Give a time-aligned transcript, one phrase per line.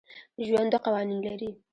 [0.45, 1.49] ژوند دوه قوانین لري.